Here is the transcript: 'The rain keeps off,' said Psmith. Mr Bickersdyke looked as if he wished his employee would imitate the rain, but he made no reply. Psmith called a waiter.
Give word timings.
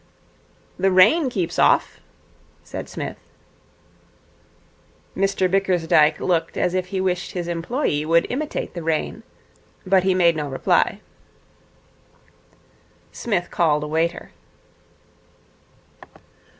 'The 0.79 0.89
rain 0.89 1.29
keeps 1.29 1.59
off,' 1.59 1.99
said 2.63 2.89
Psmith. 2.89 3.19
Mr 5.15 5.47
Bickersdyke 5.47 6.19
looked 6.19 6.57
as 6.57 6.73
if 6.73 6.87
he 6.87 6.99
wished 6.99 7.33
his 7.33 7.47
employee 7.47 8.03
would 8.03 8.25
imitate 8.31 8.73
the 8.73 8.81
rain, 8.81 9.21
but 9.85 10.01
he 10.03 10.15
made 10.15 10.35
no 10.35 10.47
reply. 10.49 11.01
Psmith 13.11 13.51
called 13.51 13.83
a 13.83 13.87
waiter. 13.87 14.31